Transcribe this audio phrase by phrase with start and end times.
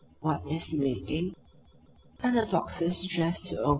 [0.21, 1.35] WHAT IS HE MAKING
[2.23, 3.69] Other boxes addressed to O.